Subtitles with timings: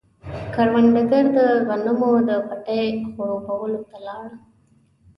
[0.53, 4.27] کروندګر د غنمو د پټي خړوبولو ته لاړ.